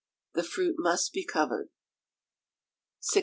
The 0.33 0.41
fruit 0.41 0.77
must 0.79 1.13
be 1.13 1.23
covered. 1.23 1.69
1638. 3.13 3.19